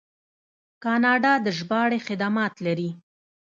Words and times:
کاناډا 0.83 1.33
د 1.45 1.47
ژباړې 1.57 1.99
خدمات 2.07 2.53
لري. 2.65 2.89